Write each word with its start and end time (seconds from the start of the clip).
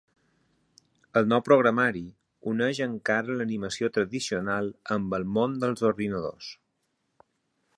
El 1.19 1.27
nou 1.33 1.41
programari 1.49 2.01
uneix 2.51 2.81
encara 2.85 3.35
l'animació 3.41 3.91
tradicional 3.99 4.73
amb 4.97 5.15
el 5.19 5.29
món 5.37 5.55
dels 5.65 5.85
ordinadors. 5.91 6.49